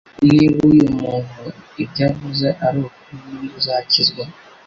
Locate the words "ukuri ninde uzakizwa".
2.87-4.23